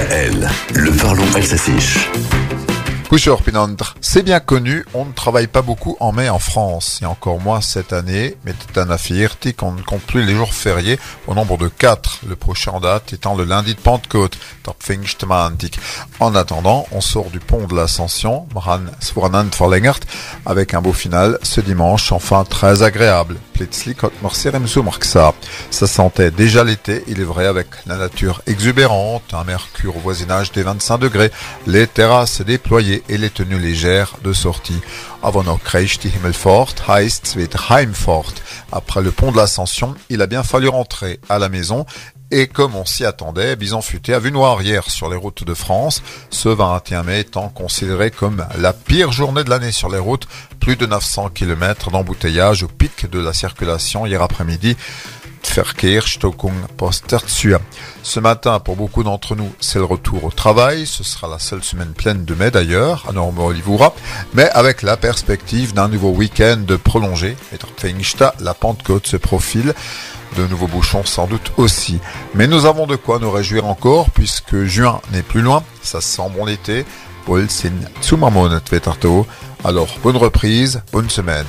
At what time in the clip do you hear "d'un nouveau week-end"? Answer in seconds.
65.74-66.64